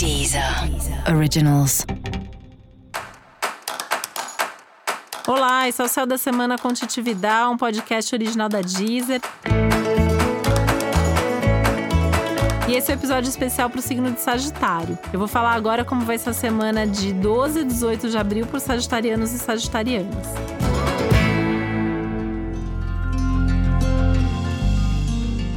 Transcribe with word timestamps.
Deezer 0.00 0.42
Originals. 1.14 1.84
Olá, 5.28 5.68
esse 5.68 5.82
é 5.82 5.84
o 5.84 5.88
Céu 5.88 6.06
da 6.06 6.16
Semana 6.16 6.56
com 6.56 6.72
Titividade, 6.72 7.52
um 7.52 7.58
podcast 7.58 8.14
original 8.14 8.48
da 8.48 8.62
Deezer. 8.62 9.20
E 12.66 12.72
esse 12.72 12.90
é 12.90 12.94
o 12.94 12.96
um 12.96 12.98
episódio 12.98 13.28
especial 13.28 13.68
para 13.68 13.78
o 13.78 13.82
signo 13.82 14.10
de 14.10 14.22
Sagitário. 14.22 14.98
Eu 15.12 15.18
vou 15.18 15.28
falar 15.28 15.52
agora 15.52 15.84
como 15.84 16.00
vai 16.06 16.16
ser 16.16 16.30
a 16.30 16.32
semana 16.32 16.86
de 16.86 17.12
12 17.12 17.60
a 17.60 17.62
18 17.62 18.08
de 18.08 18.16
abril 18.16 18.46
para 18.46 18.56
os 18.56 18.62
sagitarianos 18.62 19.34
e 19.34 19.38
sagitarianas. 19.38 20.28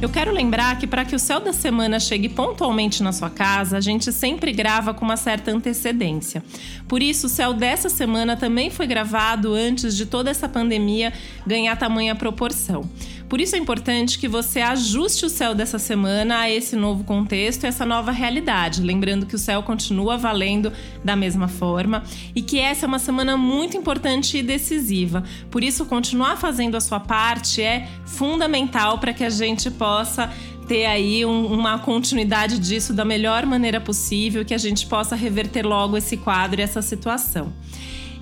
Eu 0.00 0.10
quero 0.10 0.30
lembrar 0.30 0.78
que 0.78 0.86
para 0.86 1.06
que 1.06 1.16
o 1.16 1.18
céu 1.18 1.40
da 1.40 1.54
semana 1.54 1.98
chegue 1.98 2.28
pontualmente 2.28 3.02
na 3.02 3.12
sua 3.12 3.30
casa, 3.30 3.78
a 3.78 3.80
gente 3.80 4.12
sempre 4.12 4.52
grava 4.52 4.92
com 4.92 5.06
uma 5.06 5.16
certa 5.16 5.50
antecedência. 5.50 6.44
Por 6.86 7.02
isso, 7.02 7.26
o 7.26 7.30
céu 7.30 7.54
dessa 7.54 7.88
semana 7.88 8.36
também 8.36 8.68
foi 8.68 8.86
gravado 8.86 9.54
antes 9.54 9.96
de 9.96 10.04
toda 10.04 10.30
essa 10.30 10.46
pandemia 10.46 11.14
ganhar 11.46 11.74
tamanha 11.76 12.14
proporção. 12.14 12.86
Por 13.28 13.40
isso 13.40 13.56
é 13.56 13.58
importante 13.58 14.18
que 14.18 14.28
você 14.28 14.60
ajuste 14.60 15.26
o 15.26 15.28
céu 15.28 15.54
dessa 15.54 15.78
semana 15.78 16.40
a 16.40 16.50
esse 16.50 16.76
novo 16.76 17.02
contexto 17.02 17.64
e 17.64 17.66
essa 17.66 17.84
nova 17.84 18.12
realidade. 18.12 18.80
Lembrando 18.80 19.26
que 19.26 19.34
o 19.34 19.38
céu 19.38 19.62
continua 19.62 20.16
valendo 20.16 20.72
da 21.04 21.16
mesma 21.16 21.48
forma 21.48 22.04
e 22.34 22.42
que 22.42 22.58
essa 22.58 22.86
é 22.86 22.88
uma 22.88 23.00
semana 23.00 23.36
muito 23.36 23.76
importante 23.76 24.38
e 24.38 24.42
decisiva. 24.42 25.24
Por 25.50 25.64
isso, 25.64 25.86
continuar 25.86 26.36
fazendo 26.36 26.76
a 26.76 26.80
sua 26.80 27.00
parte 27.00 27.60
é 27.60 27.88
fundamental 28.04 28.98
para 28.98 29.12
que 29.12 29.24
a 29.24 29.30
gente 29.30 29.70
possa 29.72 30.30
ter 30.68 30.84
aí 30.84 31.24
um, 31.24 31.46
uma 31.46 31.78
continuidade 31.78 32.58
disso 32.58 32.92
da 32.92 33.04
melhor 33.04 33.46
maneira 33.46 33.80
possível, 33.80 34.44
que 34.44 34.54
a 34.54 34.58
gente 34.58 34.86
possa 34.86 35.14
reverter 35.14 35.64
logo 35.64 35.96
esse 35.96 36.16
quadro 36.16 36.60
e 36.60 36.64
essa 36.64 36.82
situação. 36.82 37.52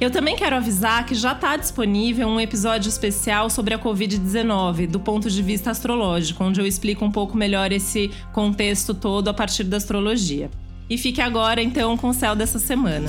Eu 0.00 0.10
também 0.10 0.34
quero 0.34 0.56
avisar 0.56 1.06
que 1.06 1.14
já 1.14 1.32
está 1.32 1.56
disponível 1.56 2.26
um 2.26 2.40
episódio 2.40 2.88
especial 2.88 3.48
sobre 3.48 3.74
a 3.74 3.78
Covid-19, 3.78 4.88
do 4.88 4.98
ponto 4.98 5.30
de 5.30 5.40
vista 5.40 5.70
astrológico, 5.70 6.42
onde 6.42 6.60
eu 6.60 6.66
explico 6.66 7.04
um 7.04 7.12
pouco 7.12 7.36
melhor 7.36 7.70
esse 7.70 8.10
contexto 8.32 8.92
todo 8.92 9.28
a 9.28 9.34
partir 9.34 9.64
da 9.64 9.76
astrologia. 9.76 10.50
E 10.90 10.98
fique 10.98 11.20
agora 11.20 11.62
então 11.62 11.96
com 11.96 12.08
o 12.08 12.14
céu 12.14 12.34
dessa 12.34 12.58
semana. 12.58 13.08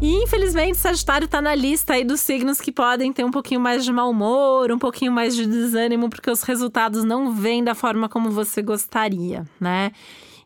E 0.00 0.24
infelizmente, 0.24 0.78
Sagitário 0.78 1.26
está 1.26 1.40
na 1.40 1.54
lista 1.54 1.92
aí 1.92 2.02
dos 2.02 2.20
signos 2.20 2.60
que 2.60 2.72
podem 2.72 3.12
ter 3.12 3.22
um 3.22 3.30
pouquinho 3.30 3.60
mais 3.60 3.84
de 3.84 3.92
mau 3.92 4.10
humor, 4.10 4.72
um 4.72 4.78
pouquinho 4.78 5.12
mais 5.12 5.36
de 5.36 5.46
desânimo, 5.46 6.10
porque 6.10 6.28
os 6.28 6.42
resultados 6.42 7.04
não 7.04 7.32
vêm 7.32 7.62
da 7.62 7.74
forma 7.74 8.08
como 8.08 8.30
você 8.30 8.62
gostaria, 8.62 9.46
né? 9.60 9.92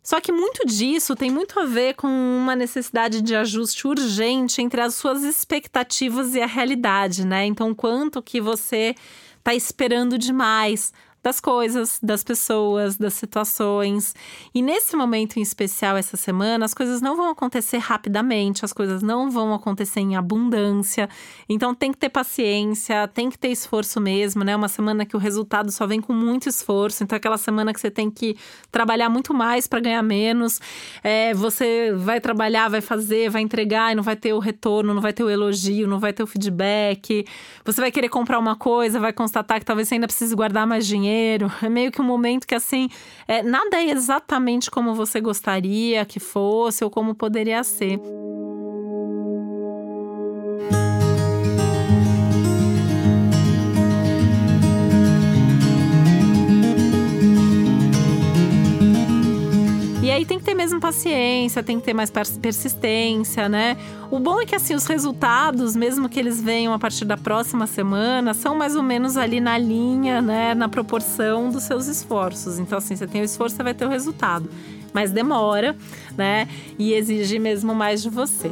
Só 0.07 0.21
que 0.21 0.31
muito 0.31 0.65
disso 0.65 1.17
tem 1.17 1.33
muito 1.33 1.59
a 1.59 1.65
ver 1.65 1.95
com 1.95 2.07
uma 2.07 2.55
necessidade 2.55 3.21
de 3.21 3.35
ajuste 3.35 3.89
urgente 3.89 4.63
entre 4.63 4.81
as 4.81 4.95
suas 4.95 5.25
expectativas 5.25 6.33
e 6.37 6.41
a 6.41 6.47
realidade, 6.47 7.27
né? 7.27 7.45
Então, 7.45 7.75
quanto 7.75 8.23
que 8.23 8.41
você 8.41 8.95
está 9.37 9.53
esperando 9.53 10.17
demais 10.17 10.93
das 11.27 11.41
coisas, 11.41 11.99
das 12.01 12.23
pessoas, 12.23 12.97
das 12.97 13.15
situações. 13.15 14.15
E 14.55 14.63
nesse 14.63 14.95
momento 14.95 15.39
em 15.39 15.43
especial, 15.43 15.97
essa 15.97 16.17
semana, 16.17 16.65
as 16.65 16.73
coisas 16.73 17.03
não 17.03 17.17
vão 17.17 17.31
acontecer 17.31 17.79
rapidamente, 17.79 18.65
as 18.65 18.73
coisas 18.73 19.03
não 19.03 19.29
vão 19.29 19.53
acontecer 19.53 19.99
em 19.99 20.15
abundância. 20.15 21.09
Então 21.49 21.75
tem 21.75 21.91
que 21.91 21.99
ter 21.99 22.11
paciência, 22.11 23.09
tem 23.09 23.29
que 23.29 23.37
ter 23.37 23.49
esforço 23.49 24.01
mesmo, 24.01 24.45
né? 24.45 24.55
Uma 24.55 24.69
semana 24.69 25.05
que 25.05 25.17
o 25.17 25.19
resultado 25.19 25.73
só 25.73 25.85
vem 25.85 26.01
com 26.01 26.13
muito 26.13 26.49
esforço. 26.49 27.03
Então, 27.03 27.17
é 27.17 27.19
aquela 27.19 27.39
semana 27.39 27.73
que 27.73 27.81
você 27.81 27.91
tem 27.91 28.09
que 28.09 28.37
trabalhar 28.71 29.09
muito 29.09 29.35
mais 29.35 29.67
para 29.67 29.81
ganhar 29.81 30.05
menos. 30.05 30.61
É, 31.03 31.35
você 31.35 31.93
vai 31.93 32.21
trabalhar, 32.21 32.69
vai 32.69 32.81
fazer, 32.81 33.31
vai 33.31 33.43
entregar 33.43 33.91
e 33.91 33.97
não 33.97 34.03
vai 34.05 34.15
ter 34.15 34.33
o 34.33 34.39
retorno, 34.39 34.95
não 34.95 35.03
vai 35.03 35.13
ter 35.13 35.25
o 35.25 35.29
elogio, 35.29 35.89
não 35.89 35.99
vai 35.99 36.13
ter 36.13 36.23
o 36.23 36.27
feedback. 36.29 37.27
Você 37.65 37.81
vai 37.81 37.91
querer 37.91 38.11
comprar 38.11 38.39
uma 38.39 38.55
coisa, 38.55 39.01
vai 39.01 39.13
constatar 39.13 39.59
que 39.59 39.67
talvez 39.67 39.89
você 39.89 39.95
ainda 39.95 40.07
precise 40.07 40.33
guardar 40.33 40.65
mais 40.69 40.87
dinheiro 40.87 41.16
É 41.63 41.69
meio 41.69 41.91
que 41.91 42.01
um 42.01 42.05
momento 42.05 42.47
que, 42.47 42.55
assim, 42.55 42.89
é, 43.27 43.43
nada 43.43 43.77
é 43.77 43.91
exatamente 43.91 44.71
como 44.71 44.95
você 44.95 45.21
gostaria 45.21 46.05
que 46.05 46.21
fosse 46.21 46.85
ou 46.85 46.91
como 46.91 47.15
poderia 47.15 47.63
ser. 47.65 47.99
Mesmo 60.57 60.81
paciência, 60.81 61.63
tem 61.63 61.79
que 61.79 61.85
ter 61.85 61.93
mais 61.93 62.11
persistência, 62.11 63.49
né? 63.49 63.77
O 64.11 64.19
bom 64.19 64.41
é 64.41 64.47
que 64.47 64.55
assim 64.55 64.75
os 64.75 64.87
resultados, 64.87 65.77
mesmo 65.77 66.09
que 66.09 66.19
eles 66.19 66.41
venham 66.41 66.73
a 66.73 66.79
partir 66.79 67.05
da 67.05 67.17
próxima 67.17 67.67
semana, 67.67 68.35
são 68.35 68.57
mais 68.57 68.75
ou 68.75 68.83
menos 68.83 69.17
ali 69.17 69.41
na 69.41 69.59
linha, 69.59 70.23
né, 70.23 70.55
na 70.55 70.69
proporção 70.69 71.51
dos 71.51 71.65
seus 71.65 71.87
esforços. 71.87 72.59
Então 72.59 72.79
assim, 72.79 72.97
você 72.97 73.07
tem 73.07 73.21
o 73.21 73.25
esforço, 73.25 73.57
você 73.57 73.63
vai 73.63 73.75
ter 73.75 73.85
o 73.85 73.89
resultado, 73.89 74.49
mas 74.93 75.13
demora, 75.13 75.77
né? 76.17 76.49
E 76.79 76.93
exige 76.95 77.39
mesmo 77.39 77.75
mais 77.75 78.03
de 78.03 78.09
você. 78.09 78.51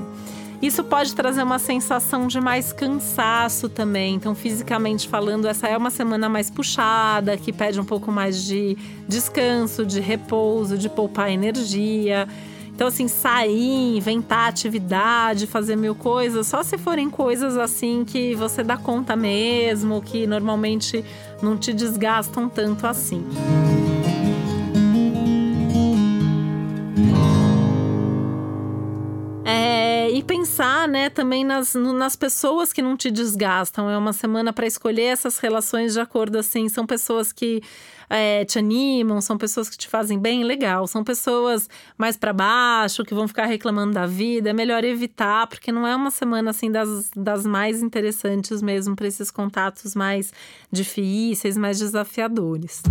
Isso 0.64 0.82
pode 0.82 1.14
trazer 1.14 1.42
uma 1.42 1.58
sensação 1.58 2.26
de 2.26 2.40
mais 2.40 2.72
cansaço 2.72 3.68
também. 3.68 4.14
Então, 4.14 4.34
fisicamente 4.34 5.06
falando, 5.06 5.46
essa 5.46 5.68
é 5.68 5.76
uma 5.76 5.90
semana 5.90 6.26
mais 6.26 6.48
puxada, 6.48 7.36
que 7.36 7.52
pede 7.52 7.78
um 7.78 7.84
pouco 7.84 8.10
mais 8.10 8.42
de 8.42 8.74
descanso, 9.06 9.84
de 9.84 10.00
repouso, 10.00 10.78
de 10.78 10.88
poupar 10.88 11.30
energia. 11.30 12.26
Então, 12.74 12.86
assim, 12.86 13.08
sair, 13.08 13.98
inventar 13.98 14.48
atividade, 14.48 15.46
fazer 15.46 15.76
mil 15.76 15.94
coisas, 15.94 16.46
só 16.46 16.62
se 16.62 16.78
forem 16.78 17.10
coisas 17.10 17.58
assim 17.58 18.02
que 18.02 18.34
você 18.34 18.62
dá 18.62 18.78
conta 18.78 19.14
mesmo, 19.14 20.00
que 20.00 20.26
normalmente 20.26 21.04
não 21.42 21.58
te 21.58 21.74
desgastam 21.74 22.48
tanto 22.48 22.86
assim. 22.86 23.22
Pensar, 30.24 30.88
né, 30.88 31.10
também 31.10 31.44
nas, 31.44 31.74
nas 31.74 32.16
pessoas 32.16 32.72
que 32.72 32.82
não 32.82 32.96
te 32.96 33.10
desgastam. 33.10 33.88
É 33.90 33.96
uma 33.96 34.12
semana 34.12 34.52
para 34.52 34.66
escolher 34.66 35.04
essas 35.04 35.38
relações 35.38 35.92
de 35.92 36.00
acordo 36.00 36.38
assim. 36.38 36.68
São 36.68 36.86
pessoas 36.86 37.32
que 37.32 37.62
é, 38.08 38.44
te 38.44 38.58
animam, 38.58 39.20
são 39.20 39.36
pessoas 39.36 39.68
que 39.68 39.76
te 39.76 39.88
fazem 39.88 40.18
bem, 40.18 40.44
legal. 40.44 40.86
São 40.86 41.04
pessoas 41.04 41.68
mais 41.96 42.16
para 42.16 42.32
baixo, 42.32 43.04
que 43.04 43.14
vão 43.14 43.28
ficar 43.28 43.46
reclamando 43.46 43.92
da 43.92 44.06
vida. 44.06 44.50
É 44.50 44.52
melhor 44.52 44.84
evitar, 44.84 45.46
porque 45.46 45.70
não 45.70 45.86
é 45.86 45.94
uma 45.94 46.10
semana 46.10 46.50
assim 46.50 46.70
das, 46.70 47.10
das 47.14 47.46
mais 47.46 47.82
interessantes 47.82 48.62
mesmo 48.62 48.96
para 48.96 49.06
esses 49.06 49.30
contatos 49.30 49.94
mais 49.94 50.32
difíceis, 50.70 51.56
mais 51.56 51.78
desafiadores. 51.78 52.82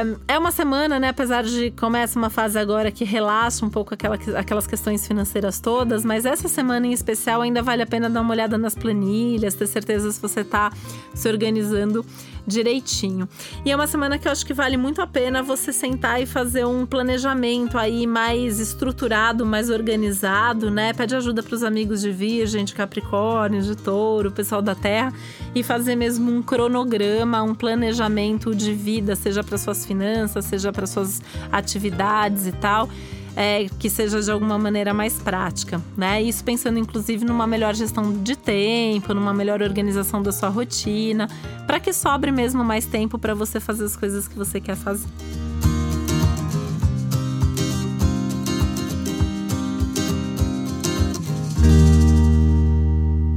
É, 0.00 0.34
é 0.34 0.38
uma 0.38 0.50
semana, 0.50 0.98
né? 0.98 1.08
Apesar 1.08 1.44
de 1.44 1.70
começa 1.72 2.18
uma 2.18 2.30
fase 2.30 2.58
agora 2.58 2.90
que 2.90 3.04
relaxa 3.04 3.64
um 3.64 3.68
pouco 3.68 3.92
aquela, 3.92 4.18
aquelas 4.36 4.66
questões 4.66 5.06
financeiras 5.06 5.60
todas, 5.60 6.04
mas 6.04 6.24
essa 6.24 6.48
semana 6.48 6.86
em 6.86 6.92
especial 6.92 7.42
ainda 7.42 7.62
vale 7.62 7.82
a 7.82 7.86
pena 7.86 8.08
dar 8.08 8.22
uma 8.22 8.32
olhada 8.32 8.56
nas 8.56 8.74
planilhas, 8.74 9.54
ter 9.54 9.66
certeza 9.66 10.10
se 10.10 10.20
você 10.20 10.40
está 10.40 10.72
se 11.14 11.28
organizando 11.28 12.04
direitinho. 12.46 13.28
E 13.64 13.70
é 13.70 13.76
uma 13.76 13.86
semana 13.86 14.18
que 14.18 14.26
eu 14.26 14.32
acho 14.32 14.44
que 14.44 14.54
vale 14.54 14.76
muito 14.76 15.02
a 15.02 15.06
pena 15.06 15.42
você 15.42 15.72
sentar 15.72 16.20
e 16.20 16.26
fazer 16.26 16.64
um 16.64 16.86
planejamento 16.86 17.78
aí 17.78 18.06
mais 18.06 18.58
estruturado, 18.58 19.44
mais 19.44 19.70
organizado, 19.70 20.70
né? 20.70 20.92
Pede 20.92 21.14
ajuda 21.14 21.42
para 21.42 21.54
os 21.54 21.62
amigos 21.62 22.00
de 22.00 22.10
Virgem, 22.10 22.64
de 22.64 22.74
Capricórnio, 22.74 23.62
de 23.62 23.76
Touro, 23.76 24.30
pessoal 24.30 24.62
da 24.62 24.74
Terra 24.74 25.12
e 25.54 25.62
fazer 25.62 25.96
mesmo 25.96 26.30
um 26.30 26.42
cronograma, 26.42 27.42
um 27.42 27.54
planejamento 27.54 28.54
de 28.54 28.72
vida, 28.72 29.14
seja 29.14 29.42
para 29.42 29.58
suas 29.58 29.84
finanças, 29.90 30.44
seja 30.44 30.72
para 30.72 30.86
suas 30.86 31.20
atividades 31.50 32.46
e 32.46 32.52
tal 32.52 32.88
é, 33.36 33.66
que 33.78 33.88
seja 33.88 34.20
de 34.20 34.30
alguma 34.30 34.58
maneira 34.58 34.92
mais 34.92 35.18
prática, 35.18 35.80
né? 35.96 36.22
Isso 36.22 36.42
pensando 36.44 36.78
inclusive 36.78 37.24
numa 37.24 37.46
melhor 37.46 37.74
gestão 37.74 38.12
de 38.22 38.36
tempo, 38.36 39.14
numa 39.14 39.32
melhor 39.32 39.62
organização 39.62 40.22
da 40.22 40.32
sua 40.32 40.48
rotina, 40.48 41.28
para 41.66 41.80
que 41.80 41.92
sobre 41.92 42.30
mesmo 42.30 42.64
mais 42.64 42.86
tempo 42.86 43.18
para 43.18 43.34
você 43.34 43.60
fazer 43.60 43.84
as 43.84 43.96
coisas 43.96 44.26
que 44.26 44.36
você 44.36 44.60
quer 44.60 44.76
fazer. 44.76 45.08